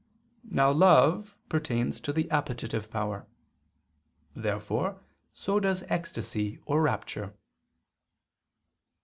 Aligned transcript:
Now 0.49 0.71
love 0.71 1.35
pertains 1.47 1.99
to 1.99 2.11
the 2.11 2.27
appetitive 2.31 2.89
power. 2.89 3.27
Therefore 4.35 4.99
so 5.31 5.59
does 5.59 5.83
ecstasy 5.89 6.57
or 6.65 6.81
rapture. 6.81 7.35